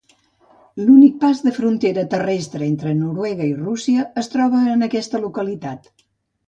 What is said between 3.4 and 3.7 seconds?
i